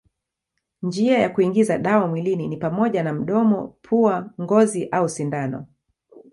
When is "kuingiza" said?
1.29-1.77